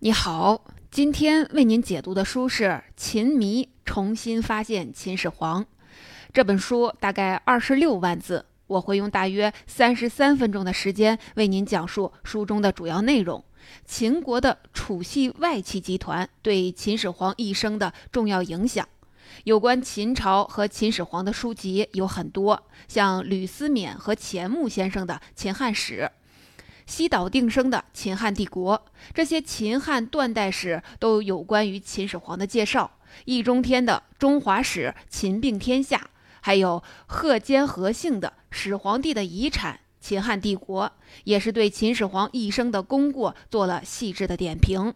[0.00, 2.64] 你好，今天为您解读的书是
[2.98, 5.64] 《秦迷：重新发现秦始皇》
[6.34, 13.42] 这本书，大概二十六万字，我会用大约三十三分钟的时间为您讲述书中的主要内容。
[13.86, 18.86] 秦国的楚系外戚集团对秦始皇一生的重要影响。
[19.44, 26.10] 有关秦朝和秦始皇的书籍有很多，像吕思勉和钱穆先生的《秦汉史》。
[26.86, 28.78] 西岛定生的《秦汉帝国》，
[29.12, 32.92] 这些秦汉断代史都有关于秦始皇的介绍。
[33.24, 35.96] 易中天的《中华史·秦并天下》，
[36.40, 40.86] 还有贺坚和姓的《始皇帝的遗产·秦汉帝国》，
[41.24, 44.94] 也是对秦始皇一生的功过做了细致的点评。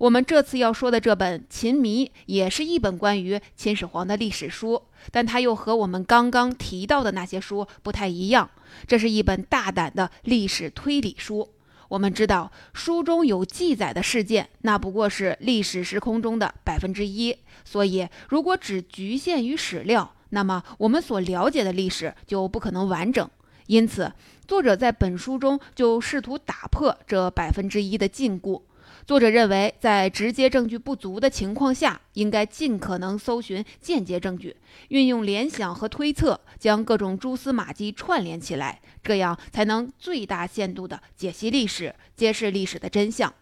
[0.00, 8.50] 我们这次要说的这本《秦迷》也是一本关于秦始皇的历史书，但它又和我们刚刚提到的那些书不太一样。
[8.86, 11.48] 这是一本大胆的历史推理书。
[11.88, 17.36] 我们知道，书中有记载的事件，那不过是历史时空中的百分之一。
[17.64, 23.28] 所以，如果只局限于史料，那么我们所了解的历史就不可能完整。
[23.66, 24.12] 因此，
[24.46, 28.62] 作者在本书中就试图打破这百分之一的禁锢。
[29.06, 34.56] 作者认为，在直接证据不足的情况下，应该尽可能搜寻间接证据，
[34.88, 43.32] 运用联想和推测，将各种蛛丝马迹串联起来，这样才能最大限度地解析历史，揭示历史的真相。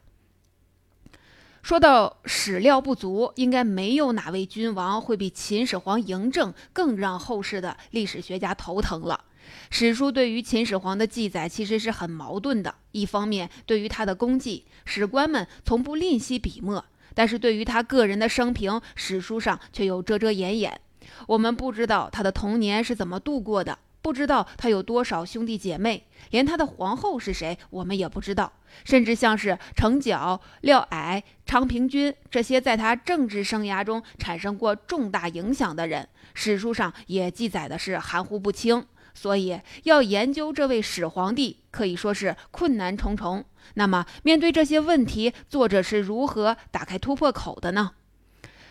[1.61, 9.25] 说到史料不足，应该没有哪位君王会比秦始皇嬴政更让后世的历史学家头疼了。
[9.71, 12.75] 史书对于秦始皇的记载其实是很矛盾的。
[12.93, 16.81] 一方面，对于他的功绩，史官们从不吝惜笔墨；
[17.15, 20.81] 但是对于他个人的生平，史书上却又遮遮掩掩。
[21.27, 28.53] 我们不知道他的童年是怎么度过的，不知道他有多少兄弟姐妹，连他的皇后是谁，我们也不知道。
[28.85, 38.85] 甚至像是程角、廖矮、昌平君这些在他政治生涯中产生过重大影响的人，史书上也记载的是含糊不清。
[39.15, 43.45] 所以，要研究这位始皇帝可以说是困难重重。
[43.75, 47.93] 那么，面对这些问题，作者是如何打开突破口的呢？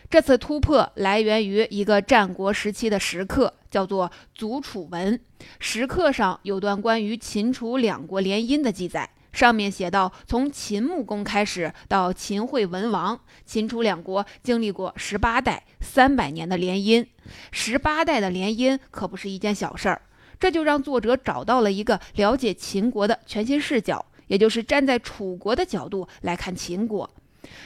[0.09, 5.17] 这次突破来源于一个战国时期的石刻，叫做《祖楚文》。
[5.59, 17.05] 石刻上有段关于秦楚两国联姻的记载，上面写道：从秦穆公开始到秦惠文王，秦楚两国经历过十八代、三百年的联姻。
[17.51, 20.01] 十八代的联姻可不是一件小事儿。
[20.39, 27.09] 这就让作者找到了一个了解秦国的全新视角，也就是站在楚国的角度来看秦国。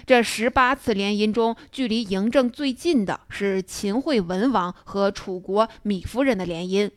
[0.05, 6.89] 这十八次联姻中，距离嬴政最近的是秦惠文王和楚国芈夫人的联姻。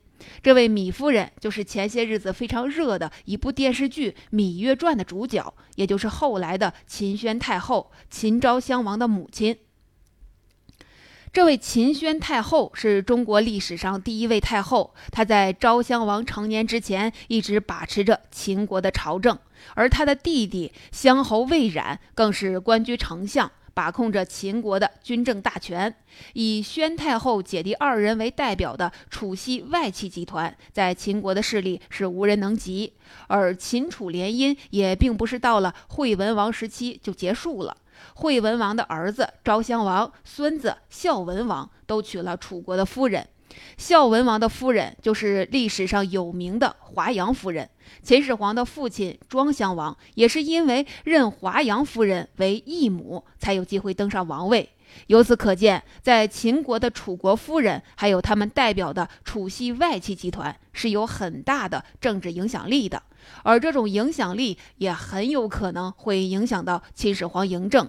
[0.42, 9.56] 这位芈夫人就是前些日子非常热的一部电视剧《芈月传》的主角，也就是后来的秦宣太后秦昭襄王的母亲。
[11.34, 19.36] 这位秦宣太后是中国历史上第一位太后，她在昭襄王成年之前一直把持着秦国的朝政，
[19.74, 25.92] 而她的弟弟襄侯魏冉更是官居丞相，把控着秦国的军政大权。
[26.34, 32.92] 以宣太后姐弟二人为代表的楚系外戚集团，在秦国的势力是无人能及，
[33.26, 37.76] 而秦楚联姻也并不是到了惠文王时期就结束了。
[38.14, 43.26] 惠文王的儿子昭襄王、孙子孝文王都娶了楚国的夫人。
[43.78, 47.68] 孝文王的夫人就是历史上有名的华阳夫人。
[48.02, 54.70] 秦始皇的父亲庄襄王也是因为认华阳夫人为义母，才有机会登上王位。
[55.08, 63.02] 由此可见，在秦国的楚国夫人，还有他们代表的楚系外戚集团，是有很大的政治影响力的。
[63.42, 67.88] 而这种影响力也很有可能会影响到秦始皇嬴政。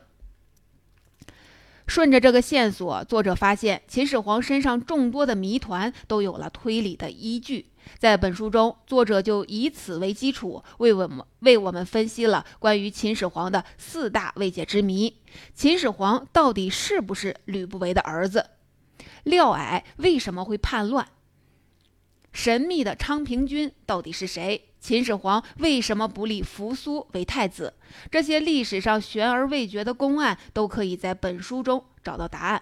[1.88, 7.70] 顺着这个线索，作者发现秦始皇身上众多的谜团都有了推理的依据。
[8.00, 15.22] 在本书中，作者就以此为基础，为我们为我们分析了关于秦始皇的四大未解之谜：
[15.54, 18.50] 秦始皇到底是不是吕不韦的儿子？
[19.24, 21.08] 廖矮为什么会叛乱？
[22.34, 24.70] 神秘的昌平君到底是谁？
[24.86, 27.74] 秦始皇为什么不立扶苏为太子？
[28.12, 32.62] 这些历史上悬而未决的公案，都可以在本书中找到答案。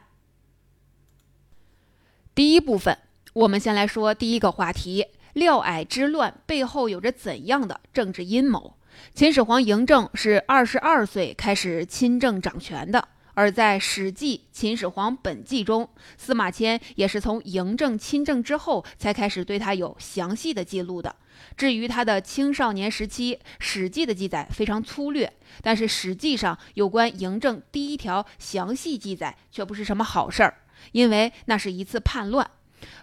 [2.34, 2.98] 第一部分，
[3.34, 8.78] 我们先来说第一个话题：廖矮之乱背后有着怎样的政治阴谋？
[9.14, 13.10] 秦始皇嬴政是二十二岁开始亲政掌权的。
[13.36, 21.16] 而在《史记·秦始皇本纪》中，司马迁也是从嬴政亲政之后才开始对他有详细的记录的。
[21.58, 30.58] 至于他的青少年时期，《史记》的记载非常粗略，但是实际上有关嬴政第一条详细记载却不是什么好事儿，
[30.92, 32.50] 因为那是一次叛乱，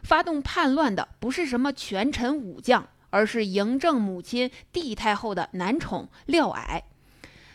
[0.05, 6.85] 发动叛乱的不是什么权臣武将，而是嬴政母亲帝太后的男宠廖矮。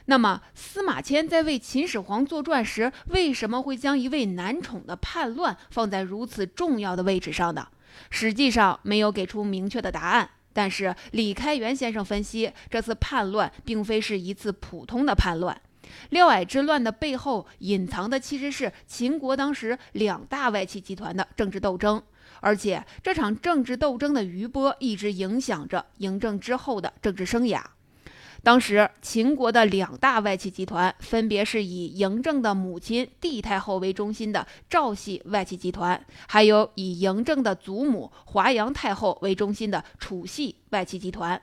[0.05, 7.67] 那么，司马迁在为秦始皇作传时，为什么会将一位男宠的叛乱放在如此重要的位置上呢？
[8.09, 10.29] 实际上没有给出明确的答案。
[10.53, 15.59] 但是李开元先生分析，这次叛乱并非是一次普通的叛乱。
[16.11, 22.01] 廖矮之乱的背后隐藏的其实是秦国当时两大外戚集团的政治斗争，
[22.41, 27.61] 而且这场政治斗争的余波一直影响着嬴政之后的政治生涯。
[28.45, 41.41] 当时秦国的两大外戚集团，分别是以嬴政的母亲帝太后为中心的赵系外戚集团，还有以嬴政的祖母华阳太后为中心的楚系外戚集团。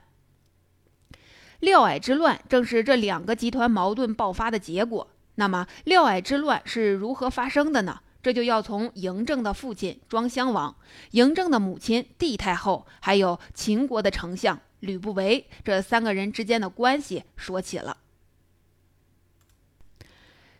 [1.59, 5.05] 廖矮之乱正是这两个集团矛盾爆发的结果。
[5.35, 7.99] 那么，廖矮之乱是如何发生的呢？
[8.21, 10.73] 这就要从嬴政的父亲庄襄王、
[11.11, 14.57] 嬴政的母亲帝太后，还有秦国的丞相。
[14.83, 17.97] 吕不韦这三个人之间的关系说起了。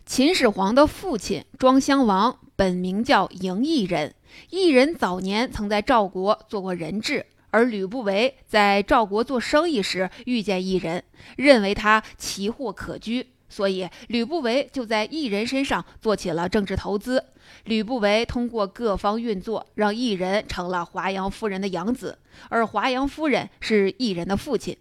[0.05, 4.15] 秦始皇的父亲庄襄王本名叫嬴异人，
[4.49, 11.03] 异人早年曾在赵国做过人质，而吕不韦在赵国做生意时遇见异人，
[11.35, 17.23] 认为他奇货可居，所以吕不韦就在异人身上做起了政治投资。
[17.65, 22.17] 吕不韦通过各方运作，让异人成了华阳夫人的养子，
[22.49, 24.75] 而华阳夫人是异人的父亲，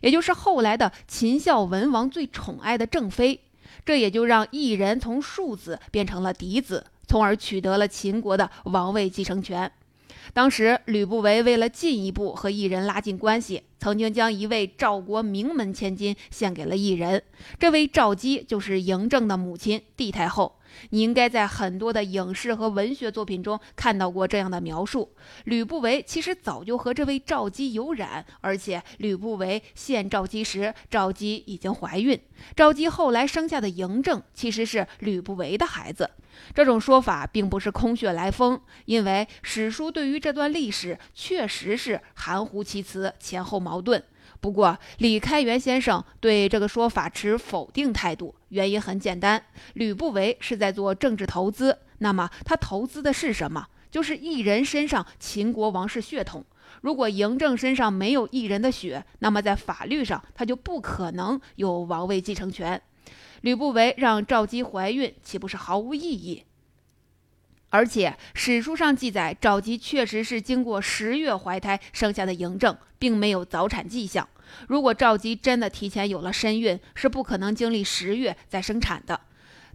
[0.00, 3.40] 也就是后来的秦孝文王最宠爱的正妃。
[3.84, 9.70] 这也就让异人从庶子变成了嫡子，从而取得了秦国的王位继承权。
[10.32, 17.22] 当时，吕不韦为了进一步和异人拉近关系，曾经将一位赵国名门千金献给了异人。
[17.58, 20.56] 这位赵姬就是嬴政的母亲帝太后。
[20.90, 25.14] 你应该在很多的影视和文学作品中看到过这样的描述：
[25.44, 32.20] 吕不韦其实早就和这位赵姬有染，而且吕不韦献赵姬时，赵姬已经怀孕。
[32.54, 36.10] 赵姬后来生下的嬴政其实是吕不韦的孩子。
[36.54, 44.02] 这种说法并不是空穴来风，因为史书对于这段历史确实是含糊其辞、前后矛盾。
[44.40, 49.42] 不过，李开元先生对这个说法持否定态度，原因很简单：
[49.74, 53.66] 吕不韦是在做政治投资，那么他投资的是什么？
[53.90, 56.44] 就是异人身上秦国王室血统。
[56.82, 62.80] 如果嬴政身上没有异人的血，那么在法律上他就不可能有王位继承权。
[63.40, 66.44] 吕不韦让赵姬怀孕，岂不是毫无意义？
[67.76, 74.26] 而且史书上记载，赵姬确实是经过十月怀胎生下的嬴政，并没有早产迹象。
[74.68, 79.20] 如果赵姬真的提前有了身孕，是不可能经历十月再生产的，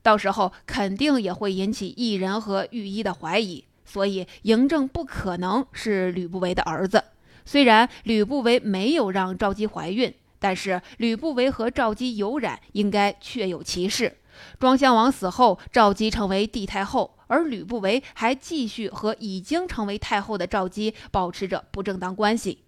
[0.01, 3.63] 到时候肯定也会引起异人和御医的怀疑。
[3.85, 7.03] 所以嬴政不可能是吕不韦的儿子。
[7.45, 14.17] 虽然吕不韦没有让赵姬怀孕，但是吕不韦和赵姬有染，应该确有其事。
[14.59, 17.19] 庄襄王死后，赵姬成为帝太后。
[17.31, 22.61] 而吕不韦还继续和已经成为太后的赵姬保持着不正当关系。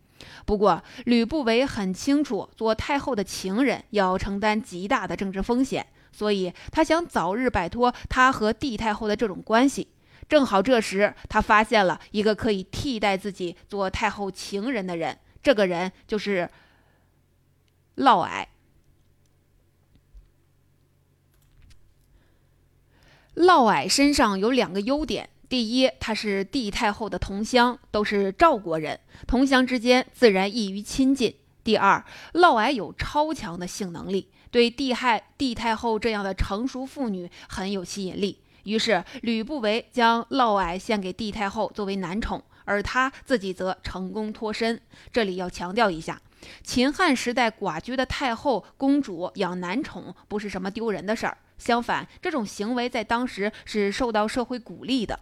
[0.45, 9.89] 不过，吕不韦很清楚，做太后的情人要承担极大的政治风险，所以他想早日摆脱他和帝太后的这种关系。
[10.29, 16.49] 正好这时，他发现了一个可以替代自己做太后情人的人，这个人就是
[17.95, 18.45] 嫪毐。
[23.35, 31.31] 嫪毐身上有两个优点：第一，他是帝太后的同乡，都是赵国人，同乡之间自然易于亲近；
[31.63, 38.39] 第二，嫪毐有超强的性能力，对帝害帝太后这样的成熟妇女很有吸引力。
[38.65, 44.79] 于是，吕不韦将嫪毐献给帝太后作为男宠，而他自己则成功脱身。
[45.11, 46.21] 这里要强调一下，
[46.63, 51.37] 秦汉时代寡居的太后、公主养男宠不是什么丢人的事儿。
[51.57, 55.19] 相反，这种行为在当时是受到社会鼓励的。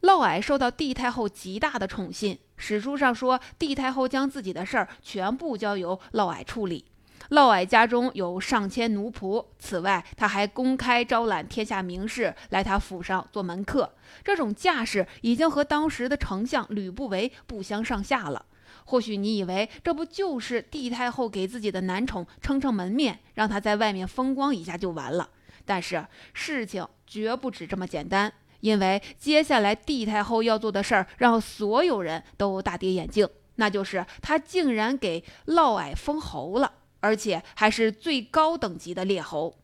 [0.00, 6.84] 嫪毐受到帝太后极大的宠信，史书上说，帝太后将自己的事儿全部交由嫪毐处理。
[7.30, 13.94] 嫪毐家中有上千奴仆，此外，他还公开招揽天下名士来他府上做门客。
[14.22, 18.44] 这种架势已经和当时的丞相吕不韦不相上下了。
[18.84, 25.30] 或许你以为这不就是帝太后给自己的男宠撑撑门面，让他在外面风光一下就完了？
[25.64, 39.54] 但是事情绝不止这么简单，因为接下来帝太后要做的事儿让所有人都大跌眼镜，那就是她竟然给嫪毐封侯了，而且还是最高等级的列侯。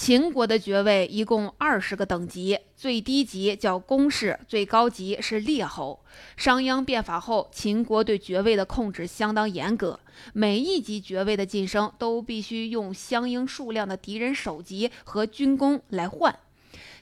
[0.00, 5.98] 秦国的爵位一共二十个等级，最低级叫公士，最高级是列侯。
[6.36, 9.98] 商鞅变法后，秦国对爵位的控制相当严格，
[10.32, 16.38] 每一级爵位的晋升都必须用相应数量的敌人首级和军功来换。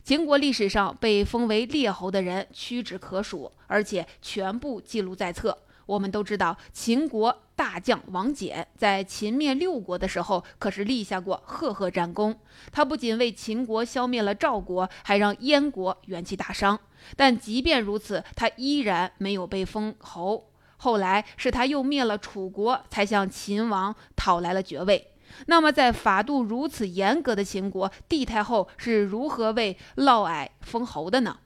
[0.03, 5.59] 秦国历史上被封为列侯的人屈指可数，而且全部记录在册。
[5.87, 12.39] 我们都知道，秦国大将王翦在秦灭六国的时候，可是立下过赫赫战功。
[12.71, 16.79] 他不仅为秦国消灭了赵国，还让燕国元气大伤。
[17.15, 20.51] 但即便如此，他依然没有被封侯。
[20.79, 25.13] 后来是他又灭了楚国，才向秦王讨来了爵位。
[25.47, 31.39] 那么，在法度如此严格的秦国，帝太后是如何为嫪毐封侯的呢？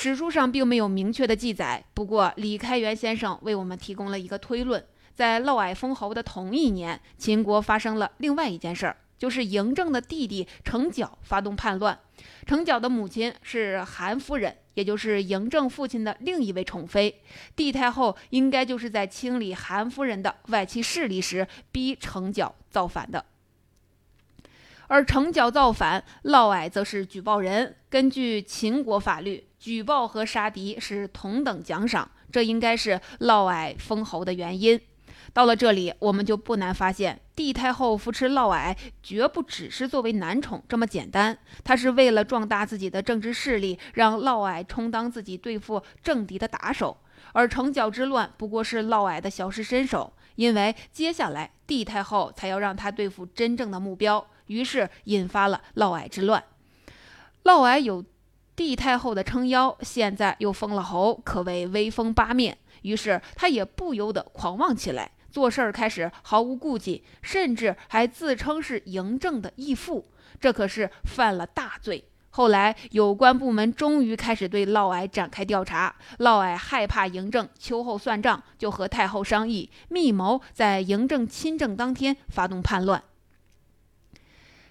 [0.00, 11.98] 史书上并没有明确的记载，不过李开元先生为我们提供了一个推论：在嫪毐封侯的同一年，秦国发生了另外一件事儿，就是嬴政的弟弟成角发动叛乱。
[12.46, 17.20] 成角的母亲是韩夫人，也就是嬴政父亲的另一位宠妃。
[17.56, 23.24] 帝太后应该就是在清理韩夫人的外戚势力时，逼成角造反的。
[24.86, 27.74] 而成角造反，嫪毐则是举报人。
[27.90, 34.80] 根据秦国法律，举报和杀敌是同等奖赏，这应该是嫪毐封侯的原因。
[35.32, 46.96] 到了这里，我们就不难发现，帝太后扶持嫪毐绝不只是作为男宠这么简单，她是为了壮大自己的政治势力，让嫪毐充当自己对付政敌的打手。
[47.32, 54.26] 而成角之乱不过是嫪毐的小试身手，因为接下来帝太后才要让他对付真正的目标。
[54.46, 56.42] 于是引发了嫪毐之乱。
[57.42, 58.02] 嫪毐有
[58.58, 62.58] 帝太后的撑腰，现在又封了侯，可谓威风八面。
[62.82, 70.04] 于是他也不由得狂妄起来，做事儿开始毫无顾忌，甚至还自称是嬴政的义父，
[70.40, 72.02] 这可是犯了大罪。
[72.30, 83.04] 后来有关部门终于开始对嫪毐展开调查，嫪毐害怕嬴政秋后算账，就和太后商议，密谋在嬴政亲政当天发动叛乱。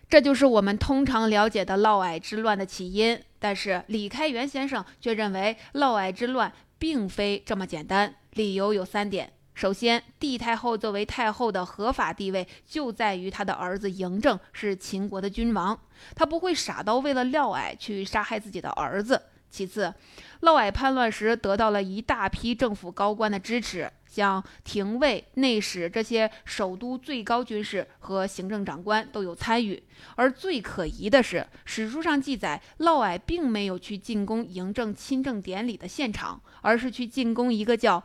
[0.10, 8.16] 这就是我们通常了解的嫪毐之乱的起因，但是李开元先生却认为嫪毐之乱并非这么简单。
[8.32, 15.80] 理由有三点：首先，帝太后作为太后的合法地位就在于她的儿子嬴政是秦国的君王，
[16.16, 19.22] 他不会傻到为了嫪毐去杀害自己的儿子。
[19.50, 19.94] 其次，
[20.42, 23.92] 嫪毐叛乱时得到了一大批政府高官的支持。
[24.06, 29.84] 像廷尉、内史这些首都最高军事和行政长官都有参与，
[30.16, 38.02] 而最可疑的是，史书上记载，嫪毐并没有去进攻嬴政亲政典礼的现场，而是去进攻一个叫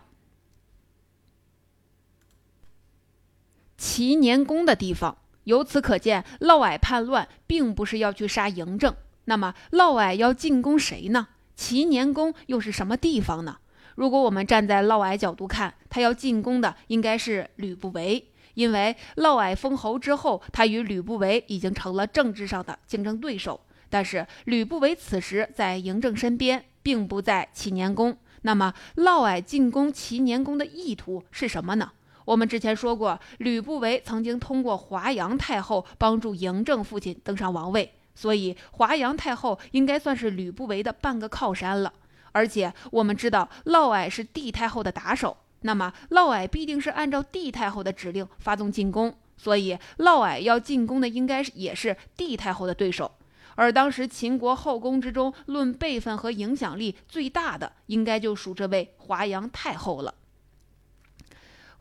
[3.78, 5.16] 齐年宫的地方。
[5.44, 8.94] 由此可见，嫪毐叛乱并不是要去杀嬴政。
[9.24, 11.28] 那么，嫪毐要进攻谁呢？
[11.62, 13.56] 齐年宫又是什么地方呢？
[13.94, 23.60] 如果我们站在嫪毐角度看，他要进攻的应该是吕不韦，因为嫪毐封侯之后，他与吕不韦已经成了政治上的竞争对手。
[23.88, 28.16] 但是吕不韦此时在嬴政身边，并不在齐年宫。
[28.40, 31.92] 那么嫪毐进攻齐年宫的意图是什么呢？
[32.24, 41.92] 我们之前说过，吕不韦曾经通过华阳太后帮助嬴政父亲登上王位，所以华阳太后应该算是吕不韦的半个靠山了。
[42.32, 53.12] 而且我们知道嫪毐是帝太后的打手，那么嫪毐必定是按照帝太后的指令发动进攻，所以嫪毐要进攻的应该也是帝太后的对手。
[53.54, 60.14] 而当时秦国后宫之中，论辈分和影响力最大的，应该就属这位华阳太后了。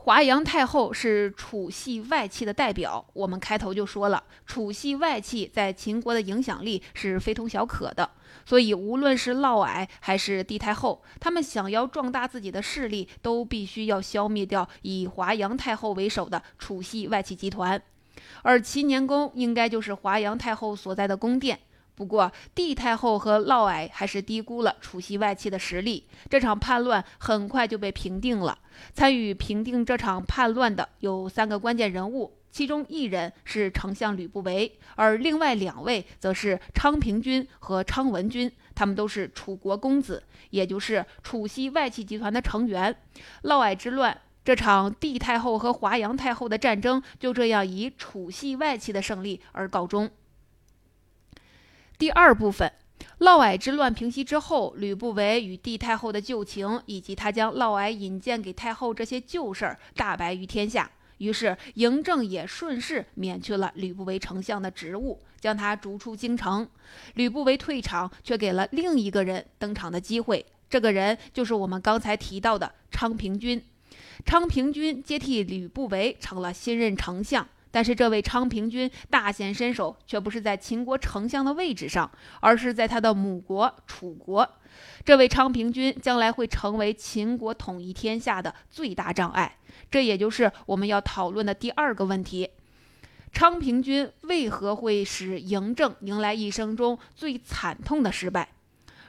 [0.03, 8.09] 华阳太后是楚系外戚的代表，我们开头就说了，楚系外戚在秦国的影响力是非同小可的。
[8.43, 17.79] 所以，无论是嫪毐还是帝太后，他们想要壮大自己的势力，都必须要消灭掉以华阳太后为首的楚系外戚集团。
[18.41, 21.59] 而齐年宫应该就是华阳太后所在的宫殿。
[21.95, 28.57] 不过，帝太后和嫪毐还是低估了楚系外戚的实力，这场叛乱很快就被平定了。
[28.93, 32.37] 参与平定这场叛乱的有三个关键人物。
[32.49, 42.93] 其中一人是丞相吕不韦，而另外两位则是昌平君和昌文君，他们都是楚国公子，也就是楚西外戚集团的成员。
[43.43, 50.09] 嫪毐之乱，这场帝太后和华阳太后的战争就这样以楚系外戚的胜利而告终。
[52.01, 52.73] 第二部分，
[53.19, 60.89] 嫪毐之乱平息之后，吕不韦与帝太后的旧情，以及他将嫪毐引荐给太后这些旧事儿大白于天下。
[61.19, 66.67] 于是嬴政也顺势免去了吕不韦丞相的职务，将他逐出京城。
[67.13, 70.43] 吕不韦退场，却给了另一个人登场的机会。
[70.67, 73.63] 这个人就是我们刚才提到的昌平君。
[74.25, 77.47] 昌平君接替吕不韦成了新任丞相。
[77.71, 82.11] 但是这位昌平君大显身手，却不是在秦国丞相的位置上，
[82.41, 84.47] 而是在他的母国楚国。
[85.03, 89.57] 这位昌平君将来会成为秦国统一天下的最大障碍，
[89.89, 92.49] 这也就是我们要讨论的第二个问题：
[93.31, 98.49] 昌平君为何会使嬴政迎来一生中最惨痛的失败？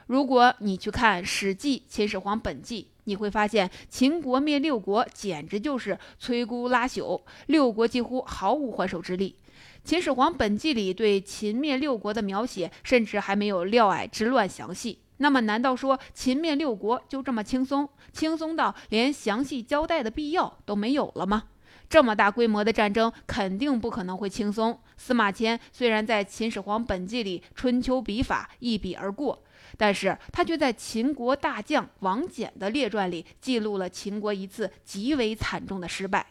[0.07, 2.83] 如果你去看《史记·秦始皇本纪》。
[3.05, 9.35] 你会发现，秦国灭六国简直就是摧枯拉朽，六国几乎毫无还手之力。
[9.83, 14.99] 秦始皇本纪里对秦灭六国的描写，甚至还没有嫪毐之乱详细。
[15.17, 21.43] 那么，难道说秦灭六国就这么轻松，轻松到连详细交代的必要都没有了吗？
[21.89, 24.79] 这么大规模的战争，肯定不可能会轻松。
[24.95, 29.43] 司马迁虽然在《秦始皇本纪》里春秋笔法一笔而过。
[29.77, 36.25] 但是他却在秦国大将王翦的列传里记录了秦国一次极为惨重的失败。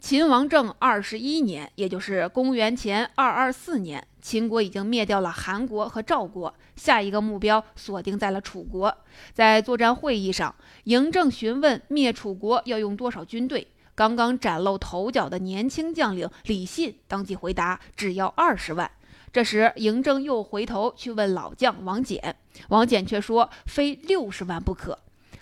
[0.00, 8.96] 秦王政二十一年，也就是公元前二二四年，秦国已经灭掉了韩国和赵国，下一个目标锁定在了楚国。
[9.34, 18.88] 在作战会议上，嬴政询问灭楚国要用多少军队，刚刚崭露头角的年轻将领李信当即回答：只要二十万。
[19.32, 22.20] 这时，嬴政又回头去问老将王翦，
[22.68, 24.98] 王翦却说非六十万不可。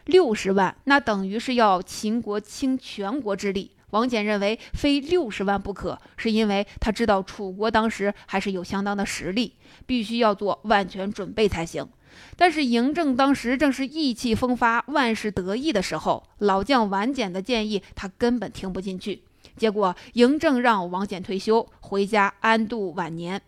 [0.07, 3.73] 六十万，那等于是要秦国倾全国之力。
[3.90, 9.55] 王翦认为非六十万不可，是因为他知道楚国当时还是有相当的实力，
[9.87, 11.88] 必须要做万全准备才行。
[12.37, 19.23] 但是嬴政当时正是意气风发、万事得意的时候，老将王翦的建议他根本听不进去。
[19.57, 23.40] 结果，嬴政让王翦退休，回家安度晚年。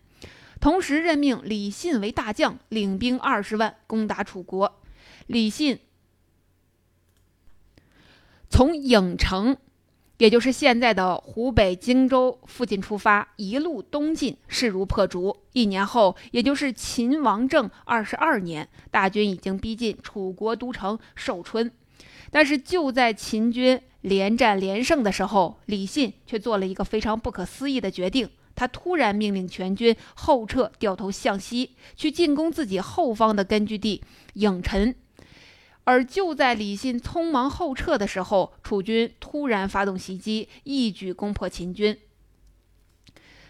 [0.59, 4.81] 同时任命李信为大将，领兵二十万攻打楚国。
[5.27, 5.79] 李信
[8.49, 9.55] 从郢城，
[10.17, 15.37] 也就是现在的湖北荆州附近出发，一路东进，势如破竹。
[15.53, 21.71] 一年后，也就是秦王政二十二年，大军已经逼近楚国都城寿春。
[22.31, 28.29] 但是就在秦军连战连胜的时候，李信却做了一个非常不可思议的决定。
[28.59, 34.03] 他突然命令全军后撤，掉头向西去进攻自己后方的根据地
[34.35, 34.93] 郢陈。
[35.85, 41.97] 而就在李信匆忙后撤的时候，楚军突然发动袭击，一举攻破秦军。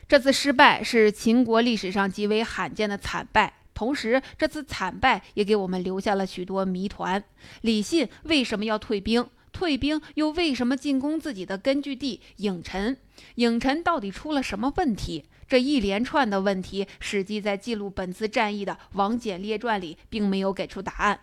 [0.08, 7.24] 这次失败是秦国历史上极为罕见的惨败，同时这次惨败也给我们留下了许多谜团：
[7.62, 9.28] 李信为什么要退兵？
[9.60, 12.96] 退兵又为什么进攻自己的根据地郢陈？
[13.36, 15.26] 郢陈到底出了什么问题？
[15.50, 21.20] 这一连串的问题，《史记》在记录本次战役的王翦列传里并没有给出答案，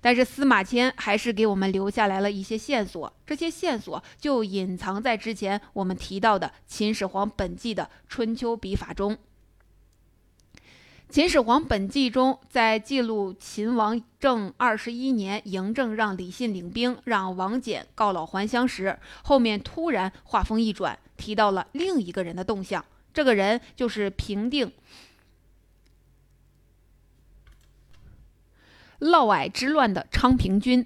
[0.00, 3.12] 但是司马迁还是给我们留下来了一些线索。
[3.26, 9.12] 这些线索就隐藏在之前我们提到的《秦始皇本纪》的春秋笔法中。
[11.14, 22.84] 《秦始皇本纪》中，在记录秦王政二十一年，嬴政让李信领兵，让王翦告老还乡时，后面突然话锋一转，提到了另一个人的动向。
[23.12, 24.72] 这个人就是平定
[28.98, 30.84] 嫪毐之乱的昌平君。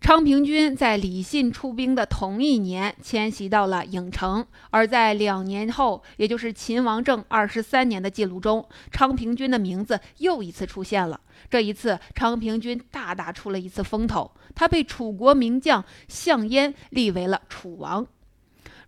[0.00, 11.20] 昌平君在李信出兵的同一年迁徙到了郢城，而在两年后，也就是秦王政二十三年的记录中，昌平君的名字又一次出现了。
[11.48, 18.06] 这一次，昌平君大大出了一次风头，他被楚国名将项燕立为了楚王。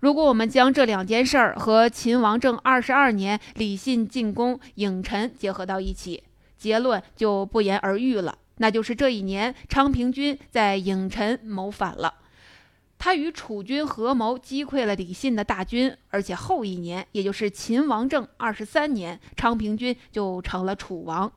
[0.00, 6.24] 如果我们将这两件事儿和秦王政二十二年李信进攻郢城结合到一起，
[6.59, 8.37] 结论就不言而喻了。
[8.59, 12.15] 那就是这一年，昌平君在郢陈谋反了，
[12.99, 21.33] 他与楚军合谋击溃了李信的大军，而且后一年，也就是秦王政二十三年，昌平君就成了楚王。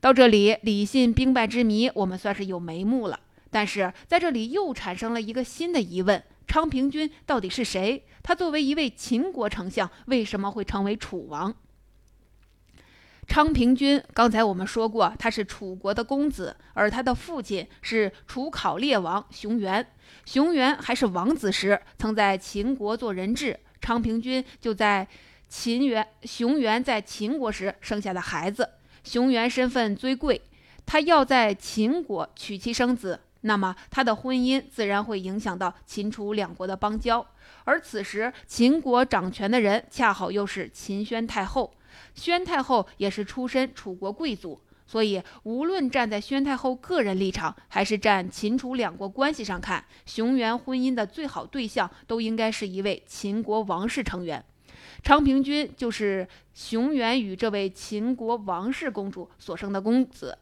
[0.00, 3.20] 到这里，李信兵败之谜我们算是有眉目了。
[3.50, 8.02] 但是在这里又产生了一个新的疑问：昌平君到底是谁？
[8.22, 11.54] 他作为一位秦国丞相，为什么会成为楚王？
[13.32, 19.86] 昌平君，刚才我们说过，他是楚国的公子，而他的父亲是楚考烈王熊元。
[20.26, 25.08] 熊元还是王子时，曾在秦国做人质，昌平君就在
[25.48, 28.68] 秦元熊原在秦国时生下的孩子。
[29.02, 30.42] 熊原身份尊贵，
[30.84, 37.26] 他要在秦国娶妻生子，那么他的婚姻自然会影响到秦楚两国的邦交。
[37.64, 41.72] 而此时秦国掌权的人恰好又是秦宣太后，
[42.14, 44.60] 宣太后也是出身楚国贵族。
[44.84, 54.44] 所以，无论站在宣太后个人立场，还是站秦楚两国关系上看，熊原婚姻的最好对象都应该是一位秦国王室成员。
[55.02, 60.36] 昌平君就是熊原与这位秦国王室公主所生的公子。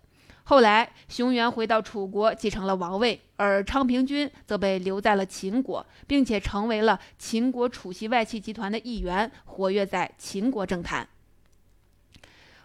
[0.45, 11.07] 后来，熊原回到楚国继承了王位，而昌平君则被留在了秦国，并且成为了秦国楚系外戚集团的一员，活跃在秦国政坛。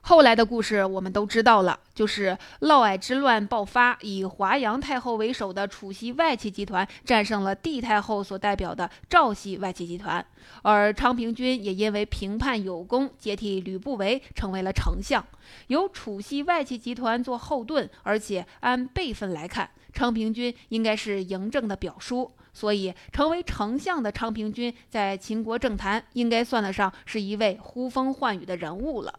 [0.07, 10.23] 后来的故事我们都知道了，就是嫪毐之乱爆发，以华阳太后为首的楚系外戚集团战胜了帝太后所代表的赵系外戚集团，
[10.61, 15.25] 而昌平君也因为评判有功，接替吕不韦成为了丞相，
[15.67, 29.11] 由楚系外戚集团做后盾，而且按辈分来看，昌平君应该是嬴政的表叔，所以成为丞相的昌平君在秦国政坛应该算得上是一位呼风唤雨的人物了。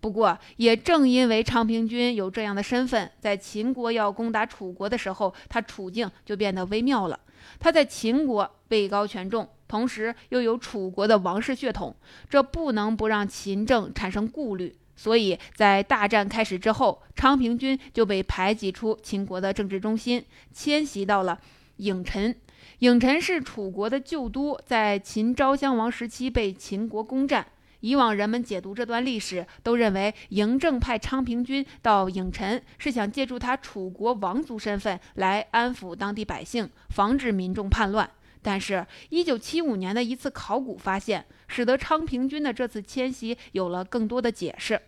[0.00, 7.20] 不过，也正因为昌平君有这样的身份，在秦国要攻打楚国的时候，他处境就变得微妙了。
[7.58, 11.94] 他在秦国位高权重，同时又有楚国的王室血统，
[12.28, 14.74] 这不能不让秦政产生顾虑。
[14.96, 21.38] 所以在大战开始之后，昌平君就被排挤出秦国的政治中心，迁徙到了
[21.78, 22.34] 郢城。
[22.80, 27.46] 郢城是楚国的旧都，在秦昭襄王时期被秦国攻占。
[27.80, 38.08] 以往人们解读这段历史，都认为嬴政派昌平君到郢城，是想借助他楚国王族身份来安抚当地百姓，防止民众叛乱。
[38.42, 44.80] 但是，1975年的一次考古发现，使得昌平君的这次迁徙有了更多的解释。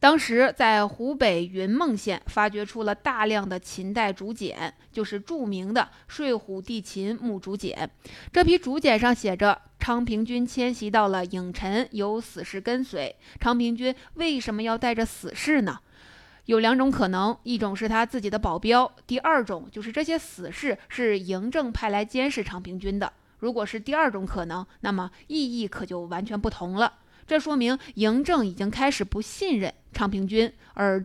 [0.00, 7.90] 当时在湖北云梦县发掘出了大量的秦代竹简，就是著名的《睡虎地秦墓竹简》。
[8.32, 13.14] 这批竹简上写着，昌平君迁徙到了郢城，有死士跟随。
[13.40, 15.78] 昌平君为什么要带着死士呢？
[16.46, 23.12] 有两种可能，一种是他自己的保镖，第二种就是这些死士是嬴政派来监视昌平君的。
[23.38, 26.92] 如果是第二种可能，那么意义可就完全不同了。
[27.26, 31.04] 这说明嬴政已经开始不信任昌平君，而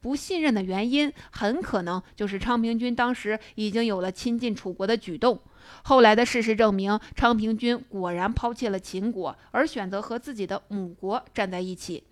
[0.00, 5.38] 不信任的原因很可能就是昌平君当时已经有了亲近楚国的举动。
[5.82, 12.04] 后来的事实证明，昌平君果然抛弃了秦国，而选择和自己的母国站在一起。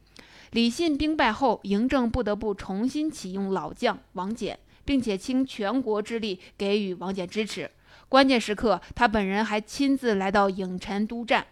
[0.53, 7.71] 李信兵败后，嬴政不得不重新启用老将王翦，并且倾全国之力给予王翦支持。
[8.09, 11.47] 关键时刻，他本人还亲自来到郢城督战。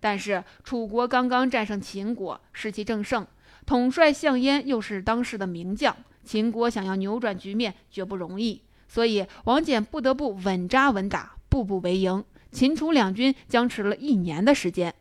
[0.00, 3.24] 但是楚国刚刚战胜秦国，士气正盛，
[3.64, 12.24] 统帅项燕又是当时的名将，秦国想要扭转局面绝不容易，所以王翦不得不稳扎稳打，步步为营。
[12.50, 14.94] 秦楚两军僵持了一年的时间，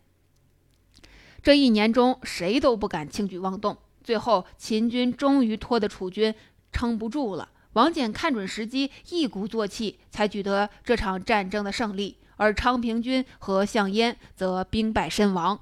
[1.44, 6.34] 这一年中谁都不敢轻举妄动，最后秦军终于拖得楚军
[6.72, 7.50] 撑不住了。
[7.74, 12.18] 王翦看准时机，一鼓作气，才取得这场战争的胜利。
[12.38, 15.60] 而昌平君和项燕则兵败身亡。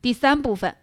[0.00, 0.74] 第三部分，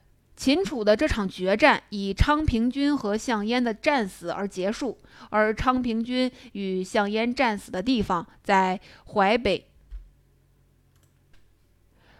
[0.43, 4.97] 秦楚的这场决战以昌平君和项燕的战死而结束。
[5.29, 9.65] 而昌平君与项燕战死的地方在淮北。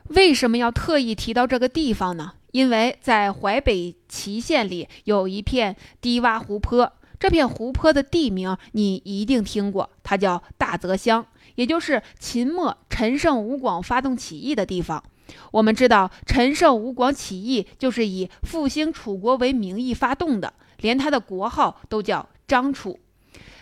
[0.06, 2.36] 为什么要特意提到这个地方呢？
[2.54, 11.26] 因为在淮北祁县里有一片低洼湖泊，这片湖泊的地名你一定听过，它叫大泽乡。
[11.56, 15.04] 也就是秦末陈胜吴广发动起义的地方。
[15.52, 23.00] 我们知道，陈胜吴广起义就是以复兴楚国为名义发动的，连他的国号都叫张楚。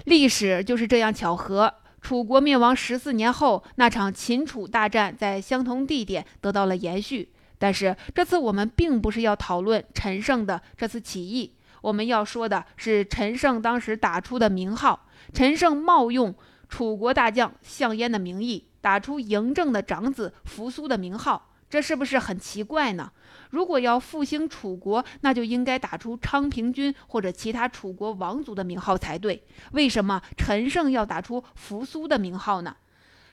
[0.06, 1.74] 历史就是这样巧合。
[2.02, 7.32] 楚国灭亡十四年后，那场秦楚大战在相同地点得到了延续。
[7.60, 15.08] 但是这次我们并不是要讨论陈胜的这次起义，我们要说的是陈胜当时打出的名号。
[15.34, 16.34] 陈胜冒用。
[16.68, 23.10] 楚国大将项燕的名义打出嬴政的长子扶苏的名号，这是不是很奇怪呢？
[23.52, 29.42] 如果要复兴楚国，那就应该打出昌平君或者其他楚国王族的名号才对。
[29.72, 32.76] 为什么陈胜要打出扶苏的名号呢？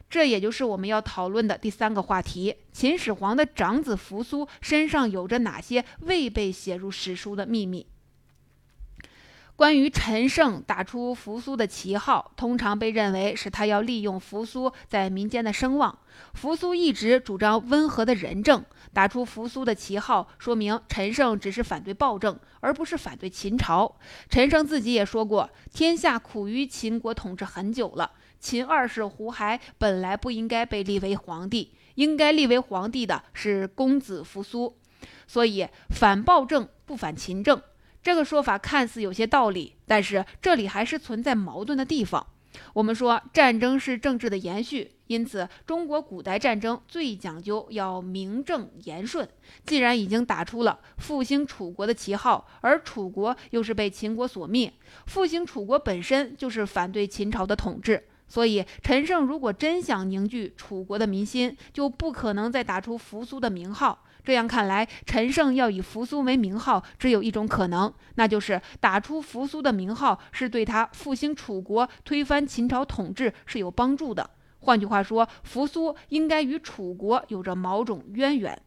[0.08, 7.88] 这也就是我们要讨论的第三个话题：秦始皇的长子扶苏身上有着哪些未被写入史书的秘密？
[9.58, 15.98] 关于陈胜打出扶苏的旗号，通常被认为是他要利用扶苏在民间的声望。
[16.32, 23.96] 扶苏一直主张温和的仁政，打出扶苏的旗号，说明陈胜只是反对暴政，而不是反对秦朝。
[24.28, 34.78] 陈胜自己也说过：“天下苦于秦国统治很久了，秦二世胡亥本来不应该被立为皇帝，应该立为皇帝的是公子扶苏。
[35.26, 37.60] 所以反暴政不反秦政。”
[38.02, 42.26] 这个说法看似有些道理，但是这里还是存在矛盾的地方。
[42.72, 49.28] 我们说战争是政治的延续，因此中国古代战争最讲究要名正言顺。
[49.66, 54.72] 既然已经打出了复兴楚国的旗号，而楚国又是被秦国所灭，
[55.06, 64.04] 复兴楚国本身就是反对秦朝的统治，所以陈胜如果真想凝聚楚国的民心，就不可能再打出扶苏的名号。
[64.24, 74.30] 这样看来，陈胜要以扶苏为名号，只有一种可能，那就是打出扶苏的名号是对他复兴楚国、推翻秦朝统治是有帮助的。
[74.60, 78.60] 换句话说，扶苏应该与楚国有着某种渊源。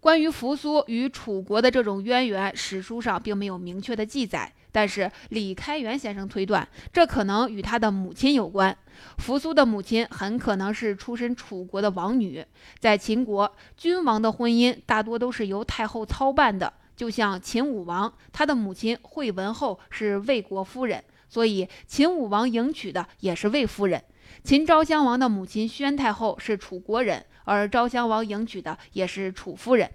[0.00, 4.52] 关于扶苏与楚国的这种渊源，史书上并没有明确的记载。
[4.70, 8.76] 但是李开元先生推断，这可能与他的母亲有关。
[9.18, 12.44] 扶苏的母亲很可能是出身楚国的王女，
[12.78, 16.72] 在秦国，君王的婚姻大多都是由太后操办的。
[16.96, 24.02] 就像秦武王，他的母亲惠文后是魏国夫人，所以秦武王迎娶的也是魏夫人。
[24.42, 29.88] 秦昭襄王的母亲宣太后是楚国人，而昭襄王迎娶的也是楚夫人。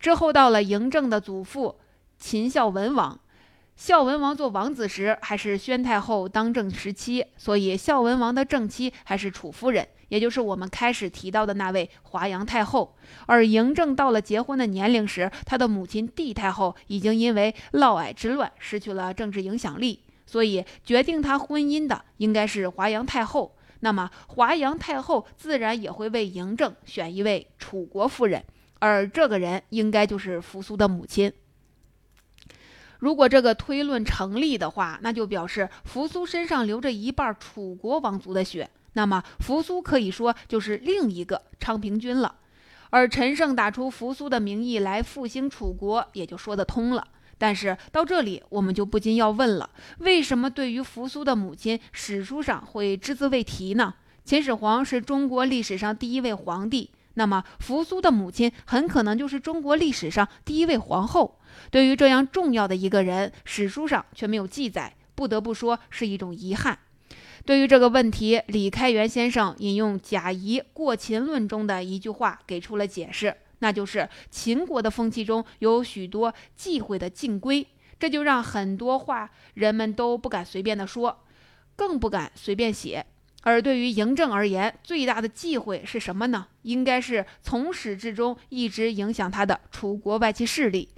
[0.00, 1.78] 之后到了嬴政的祖父
[2.18, 3.20] 秦孝文王。
[3.76, 12.96] 孝文王做王子时，还是宣太后当政时期，所以孝文王的正妻还是楚夫人，也就是我们开始提到的那位华阳太后。
[13.26, 23.54] 而嬴政到了结婚的年龄时，他的母亲帝太后已经因为嫪毐之乱失去了政治影响力，所以决定他婚姻的应该是华阳太后。
[23.80, 28.42] 那么华阳太后自然也会为嬴政选一位楚国夫人，
[28.78, 31.30] 而这个人应该就是扶苏的母亲。
[32.98, 42.36] 如果这个推论成立的话，那就表示扶苏身上流着一半楚国王族的血，那么扶苏可以说就是另一个昌平君了。
[42.90, 47.06] 而陈胜打出扶苏的名义来复兴楚国，也就说得通了。
[47.36, 53.94] 但是到这里，我们就不禁要问了：为什么对于扶苏的母亲，史书上会只字未提呢？
[54.24, 56.90] 秦始皇是中国历史上第一位皇帝。
[57.18, 61.38] 那么，扶苏的母亲很可能就是中国历史上第一位皇后。
[61.70, 66.78] 对于这样重要的一个人，史书上却没有记载，不得不说是一种遗憾。
[67.46, 77.66] 对于这个问题，李开元先生引用贾谊《过秦论》中的一句话给出了解释，那就是秦国的风气中有许多忌讳的禁规，
[77.98, 81.24] 这就让很多话人们都不敢随便的说，
[81.76, 83.06] 更不敢随便写。
[83.46, 86.48] 而对于嬴政而言，最大的忌讳是什么呢？
[86.62, 90.88] 应该是从始至终一直影响他的楚国外戚势力。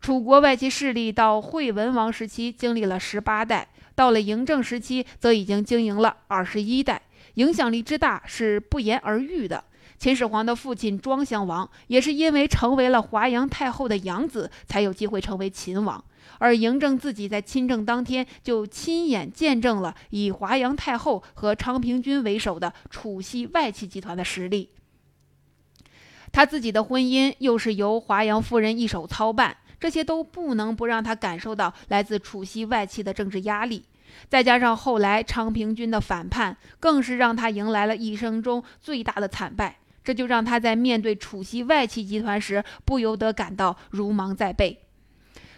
[0.00, 7.02] 楚国外戚势力到惠文王时期经历了十八代，到了嬴政时期则已经经营了二十一代，
[7.34, 9.62] 影响力之大是不言而喻的。
[9.98, 16.02] 秦始皇的父亲庄襄王也是因为成为了华阳太后的养子，才有机会成为秦王。
[16.38, 24.70] 而嬴政自己在亲政当天就亲眼见证了以华阳太后和昌平君为首的楚系外戚集团的实力。
[26.30, 33.84] 他自己的婚姻又是由华阳夫人一手操办，这些都不能不让他感受到来自楚系外戚的政治压力。
[34.28, 39.78] 再加上后来昌平君的反叛，更是让他迎来了一生中最大的惨败。
[40.08, 44.86] 这就让他在面对楚系外戚集团时，不由得感到如芒在背。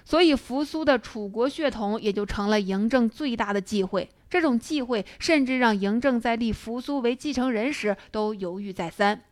[0.05, 4.11] 所以，扶苏的楚国血统也就成了嬴政最大的忌讳。
[4.29, 9.23] 这种忌讳甚至让嬴政在立扶苏为继承人时都犹豫再三。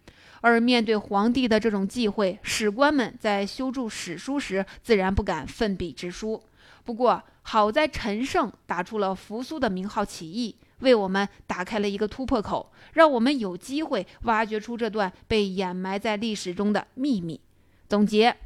[0.40, 6.40] 而面对皇帝的这种忌讳，史官们在修筑史书时自然不敢奋笔直书。
[6.84, 17.40] 不过，好在陈胜打出了扶苏的名号起义，为我们打开了一个突破口，让我们有机会挖掘出这段被掩埋在历史中的秘密。
[17.88, 18.36] 总结。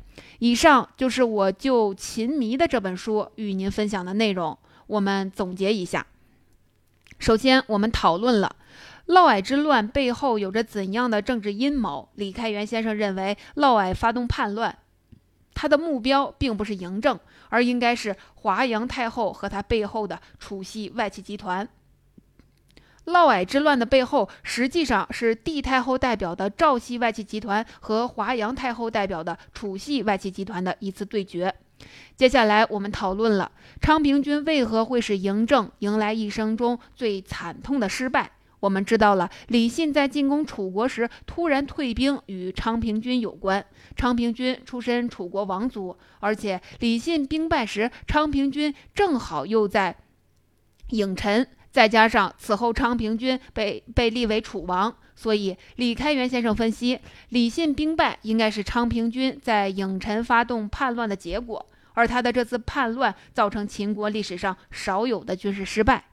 [0.40, 4.58] 以上就是我就《秦迷》的这本书与您分享的内容。
[4.86, 6.06] 我们总结一下：
[7.18, 8.56] 首先，我们讨论了
[9.06, 12.10] 嫪毐之乱背后有着怎样的政治阴谋。
[12.16, 14.76] 李开元先生认为，嫪毐发动叛乱，
[15.54, 17.18] 他的目标并不是嬴政，
[17.48, 21.66] 而应该是华阳太后和他背后的楚系外戚集团。
[23.04, 31.52] 嫪毐之乱的背后，实际上是帝太后代表的赵系外戚集团和华阳太后代表的楚系外戚集团的一次对决。
[32.16, 38.30] 接下来我们讨论了昌平君为何会使嬴政迎来一生中最惨痛的失败。
[38.60, 43.66] 我们知道了李信在进攻楚国时突然退兵与昌平君有关。
[43.96, 49.96] 昌平君出身楚国王族，而且李信兵败时，昌平君正好又在
[50.90, 61.66] 郢陈，再加上此后昌平君被被立为楚王，所以李开元先生分析，李信兵败应该是昌平君在郢陈发动叛乱的结果。
[61.94, 66.04] 而他的这次叛乱造成秦国历史上少有的军事失败。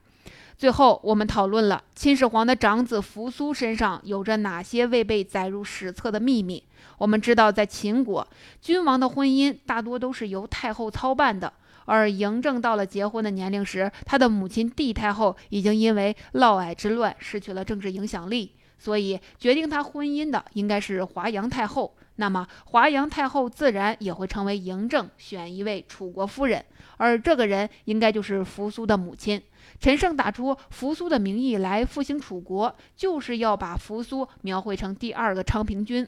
[0.58, 6.62] 最后，我们讨论了秦始皇的长子扶苏身上有着哪些未被载入史册的秘密。
[6.98, 8.26] 我们知道，在秦国，
[8.60, 11.50] 君王的婚姻大多都是由太后操办的。
[11.90, 21.96] 而嬴政到了结婚的年龄时，他的母亲帝太后已经因为嫪毐之乱失去了政治影响力，所以决定他婚姻的应该是华阳太后。
[22.14, 26.64] 那么，华阳太后自然也会成为嬴政选一位楚国夫人，
[26.96, 29.42] 而这个人应该就是扶苏的母亲。
[29.80, 36.06] 陈胜打出扶苏的名义来复兴楚国，就是要把扶苏描绘成第二个昌平君。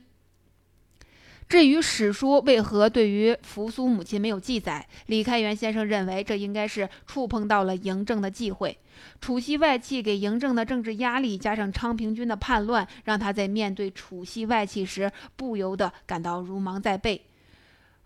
[1.53, 8.79] 至于史书为何对于扶苏母亲没有记载，李开元先生认为这应该是触碰到了嬴政的忌讳。
[9.21, 17.21] 楚系外戚给嬴政的政治压力，加上昌平君的叛乱，让他在面对楚系外戚时不由得感到如芒在背。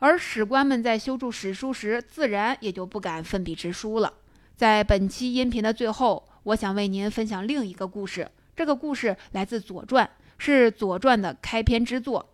[0.00, 4.12] 而史官们在修筑史书时，自然也就不敢奋笔直书了。
[4.56, 8.28] 在本期音频的最后，我想为您分享另一个故事。
[8.56, 10.04] 这个故事来自《左传》，
[10.36, 12.28] 是《左传》的开篇之作。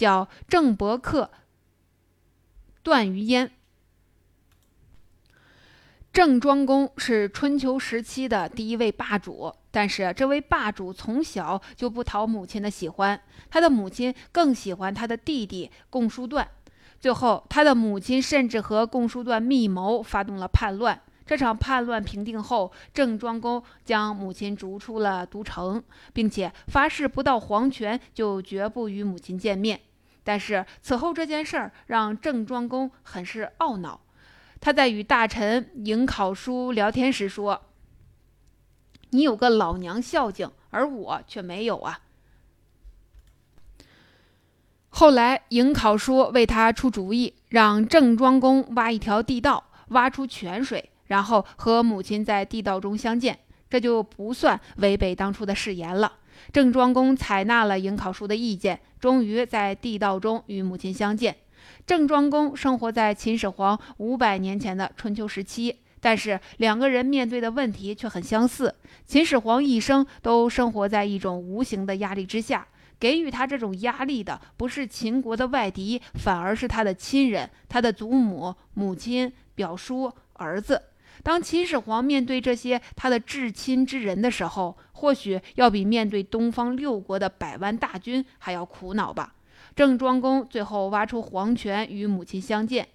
[0.00, 1.30] 叫郑伯克
[2.82, 3.50] 段于鄢。
[6.10, 16.48] 郑庄公是春秋时期的第一位霸主，但是这位霸主从小就不讨母亲的喜欢，他的母亲更喜欢他的弟弟共叔段。
[16.98, 20.98] 最后，他的母亲甚至和共叔段密谋，发动了叛乱。
[21.26, 25.84] 这场叛乱平定后，郑庄公将母亲逐出了都城，
[26.14, 29.78] 并且发誓不到黄泉就绝不与母亲见面。
[30.22, 34.00] 但是此后这件事儿让郑庄公很是懊恼。
[34.60, 37.62] 他在与大臣颍考叔聊天时说
[39.10, 42.00] ：“你有个老娘孝敬，而我却没有啊。”
[44.92, 53.38] 后来颍考叔为他出主意，让郑庄公挖一条地道，挖出泉水，然后和母亲在地道中相见，
[53.70, 56.18] 这就不算违背当初的誓言了。
[56.52, 61.36] 郑庄公采纳了颍考叔的意见，终于在地道中与母亲相见。
[61.86, 68.74] 郑庄公生活在秦始皇五百年前的春秋时期，但是两个人面对的问题却很相似。
[69.06, 72.66] 秦始皇一生都生活在一种无形的压力之下，
[72.98, 80.82] 给予他这种压力的不是秦国的外敌，反而是他的亲人，他的祖母、母亲、表叔、儿子。
[81.22, 89.34] 当秦始皇面对这些他的至亲之人的时候，或许要比面对东方六国的百万大军还要苦恼吧。
[89.76, 92.88] 郑庄公最后挖出黄泉与母亲相见，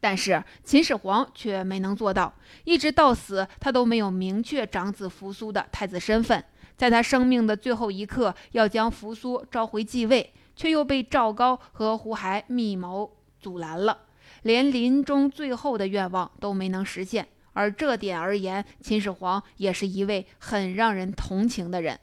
[0.00, 6.42] 但是秦始皇却没能做到，一直到死他都没有明确长子扶苏的太子身份。
[6.76, 13.96] 在他生命的最后一刻，要将扶苏召回继位，却又被赵高和胡亥密谋阻拦了。
[14.42, 21.98] 连临终最后的愿望都没能实现，而这点而言，秦始皇也是一位很让人同情的人。